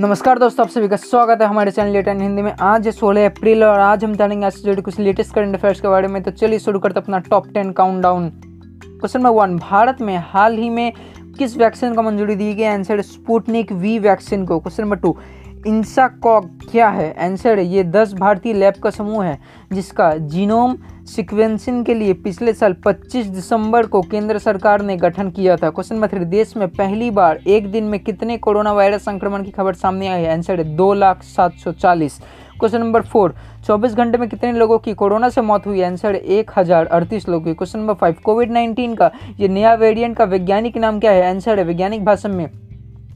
[0.00, 3.24] नमस्कार दोस्तों, आप सभी का स्वागत है हमारे चैनल लेटर हिंदी में। आज है सोलह
[3.26, 6.22] अप्रैल और आज हम जानेंगे आज से जुड़े कुछ लेटेस्ट करंट अफेयर्स के बारे में।
[6.22, 10.68] तो चलिए शुरू करते अपना top ten countdown question number one Bharat में हाल ही
[10.70, 10.92] में
[11.38, 12.64] किस वैक्सीन को मंजूरी दी गई?
[12.64, 15.16] आंसर स्पुटनिक वी वैक्सीन को। क्वेश्चन नंबर टू
[15.66, 17.12] इंसाकॉग क्या है?
[17.24, 19.38] आंसर है, ये दस भारतीय लैब का समूह है,
[19.72, 20.76] जिसका जीनोम
[21.06, 25.94] सिक्वेंसिंग के लिए पिछले साल 25 दिसंबर को केंद्र सरकार ने गठन किया था। क्वेश्चन
[25.94, 29.74] नंबर थ्री देश में पहली बार एक दिन में कितने कोरोना वायरस संक्रमण की खबर
[29.74, 30.32] सामने आई है?
[30.32, 32.20] आंसर है, दो लाख सात सौ चालीस।
[32.58, 33.34] क्वेश्चन नंबर फोर
[33.66, 35.82] चौबीस घंटे में कितने लोगों की कोरोना से मौत हुई?
[35.82, 40.16] आंसर एक हज़ार अड़तीस लोगों की। Question number five COVID nineteen का, ये नया वेरिएंट
[40.16, 41.28] का वैज्ञानिक नाम क्या है?
[41.30, 42.48] आंसर है, वैज्ञानिक भाषा में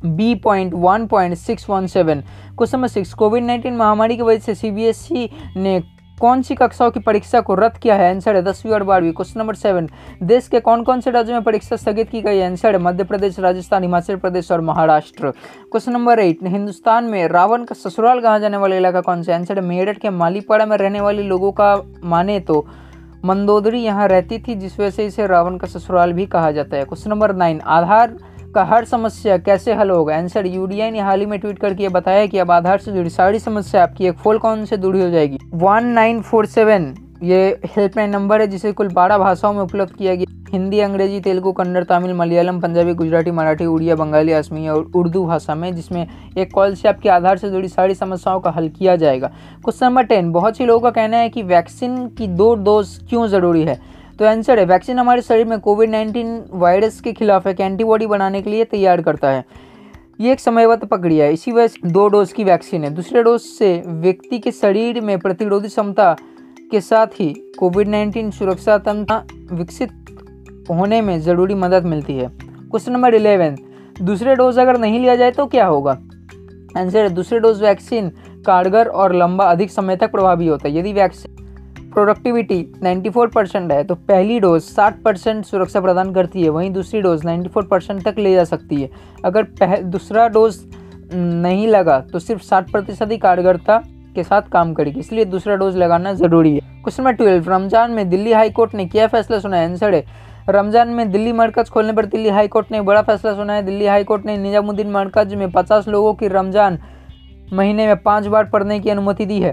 [0.05, 4.39] B point one point six one seven question number six COVID nineteen महामारी की वजह
[4.39, 5.83] से सीबीएसई ने
[6.19, 8.11] कौन सी कक्षाओं की परीक्षा को रद्द किया है?
[8.11, 9.89] आंसर है दसवीं और बारहवीं। क्वेश्चन नंबर सेवन
[10.23, 12.47] देश के कौन कौन से राज्यों में परीक्षा स्थगित की गई है?
[12.47, 15.31] आंसर है मध्य प्रदेश, राजस्थान, हिमाचल प्रदेश और Maharashtra.
[15.31, 19.59] Question number eight Hindustan में रावण का ससुराल कहा जाने वाला इलाका कौन सा आंसर
[19.59, 22.67] है मेरठ के मालीपाड़ा में रहने वाले लोगों का माने तो
[23.25, 26.85] मंदोदरी यहाँ रहती थी, जिस वजह से इसे रावण का ससुराल भी कहा जाता है।
[26.85, 28.17] क्वेश्चन नंबर नाइन आधार
[28.55, 30.17] का हर समस्या कैसे हल होगा?
[30.17, 33.39] आंसर यूडीआई ने हाल ही में ट्वीट करके बताया कि अब आधार से जुड़ी सारी
[33.39, 38.11] समस्या आपकी एक फोल कॉल से जुड़ी हो जाएगी। वन नाइन फोर सेवन ये हेल्पलाइन
[38.11, 42.13] नंबर है जिसे कुल बारह भाषाओं में उपलब्ध किया गया। हिंदी, अंग्रेज़ी, तेलुगु, कन्नड़, तमिल,
[42.15, 46.07] मलयालम, पंजाबी, गुजराती, मराठी, उड़िया, बंगाली, असमी और उर्दू भाषा में, जिसमें
[46.39, 49.29] एक कॉल से आपके आधार से जुड़ी सारी समस्याओं का हल किया जाएगा।
[49.65, 53.27] क्वेश्चन नंबर टेन बहुत सी लोगों का कहना है कि वैक्सीन की दो डोज क्यों
[53.27, 53.81] ज़रूरी है?
[54.23, 58.43] तो आंसर है वैक्सीन हमारे शरीर में कोविड नाइन्टीन वायरस के खिलाफ एक एंटीबॉडी बनाने
[58.43, 59.45] के लिए तैयार करता है।
[60.21, 63.73] ये एक समयबद्ध प्रक्रिया है, इसी वजह दो डोज की वैक्सीन है। दूसरे डोज से
[63.87, 66.15] व्यक्ति के शरीर में प्रतिरोधी क्षमता
[66.71, 69.91] के साथ ही कोविड नाइन्टीन सुरक्षा तंत्र विकसित
[70.71, 73.57] होने में ज़रूरी मदद मिलती है। क्वेश्चन नंबर इलेवन
[74.03, 75.99] दूसरे डोज अगर नहीं लिया जाए तो क्या होगा?
[76.77, 78.09] आंसर है, दूसरे डोज वैक्सीन
[78.47, 81.42] कारगर और लंबा अधिक समय तक प्रभावी होता है। यदि वैक्सीन
[81.93, 87.01] प्रोडक्टिविटी 94 परसेंट है तो पहली डोज 60 परसेंट सुरक्षा प्रदान करती है, वहीं दूसरी
[87.03, 88.91] डोज 94 परसेंट तक ले जा सकती है।
[89.25, 90.59] अगर पह, दूसरा डोज
[91.15, 93.77] नहीं लगा तो सिर्फ़ 60 प्रतिशत ही कारगरता
[94.15, 98.09] के साथ काम करेगी, इसलिए दूसरा डोज लगाना ज़रूरी है। क्वेश्चन नंबर ट्वेल्व रमज़ान में
[98.11, 100.05] दिल्ली हाईकोर्ट ने क्या फैसला, सुना है आंसर है
[100.49, 104.25] रमज़ान में दिल्ली मरकज खोलने पर दिल्ली हाईकोर्ट ने बड़ा फैसला सुना है। दिल्ली हाईकोर्ट
[104.27, 106.79] ने निजामुद्दीन मरकज में 50 लोगों की रमज़ान
[107.53, 109.53] महीने में पाँच बार पढ़ने की अनुमति दी है।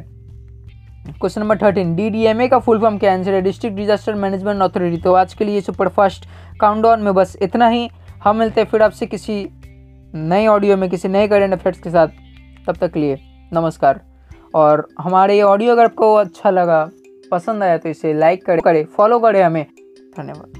[1.07, 4.15] Question number thirteen D D M A का फुल फॉर्म क्या आंसर है डिस्ट्रिक्ट डिजास्टर
[4.15, 6.27] मैनेजमेंट अथॉरिटी तो आज के लिए सुपर फास्ट
[6.61, 7.89] काउंटडाउन में बस इतना ही।
[8.23, 9.47] हम मिलते हैं फिर आपसे किसी
[10.13, 12.07] नए ऑडियो में, किसी नए करेंट अफेयर्स के साथ।
[12.67, 13.17] तब तक के लिए
[13.53, 14.01] नमस्कार।
[14.55, 16.89] और हमारे ये ऑडियो अगर आपको अच्छा लगा,
[17.31, 19.65] पसंद आया तो इसे लाइक करें करें फॉलो करें हमें।
[20.17, 20.58] धन्यवाद।